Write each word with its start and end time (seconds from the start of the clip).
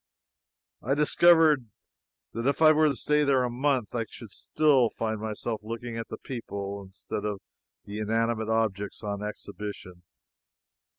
I 0.81 0.95
discovered 0.95 1.67
that 2.33 2.47
if 2.47 2.59
I 2.59 2.71
were 2.71 2.87
to 2.87 2.95
stay 2.95 3.23
there 3.23 3.43
a 3.43 3.51
month, 3.51 3.93
I 3.93 4.05
should 4.09 4.31
still 4.31 4.89
find 4.89 5.21
myself 5.21 5.59
looking 5.61 5.95
at 5.95 6.07
the 6.07 6.17
people 6.17 6.81
instead 6.81 7.23
of 7.23 7.39
the 7.85 7.99
inanimate 7.99 8.49
objects 8.49 9.03
on 9.03 9.21
exhibition. 9.21 10.01